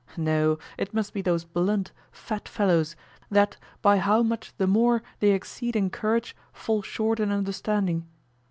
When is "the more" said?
4.57-5.03